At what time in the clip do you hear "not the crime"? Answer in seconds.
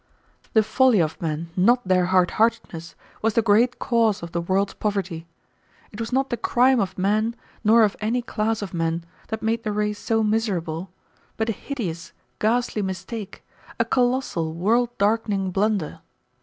6.11-6.79